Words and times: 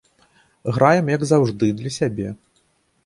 Граем, 0.77 1.11
як 1.15 1.25
заўжды, 1.33 1.65
для 1.83 1.91
сябе. 1.99 2.27